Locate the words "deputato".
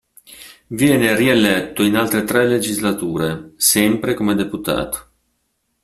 4.33-5.09